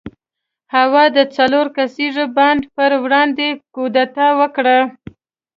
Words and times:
هوا 0.75 1.05
د 1.17 1.19
څلور 1.35 1.65
کسیز 1.77 2.15
بانډ 2.35 2.61
پر 2.75 2.91
وړاندې 3.03 3.47
کودتا 3.75 4.27
وکړه. 4.39 4.79